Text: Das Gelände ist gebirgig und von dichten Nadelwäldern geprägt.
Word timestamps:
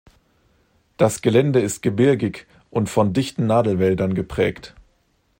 Das 0.97 1.21
Gelände 1.21 1.59
ist 1.59 1.83
gebirgig 1.83 2.47
und 2.71 2.89
von 2.89 3.13
dichten 3.13 3.45
Nadelwäldern 3.45 4.15
geprägt. 4.15 4.73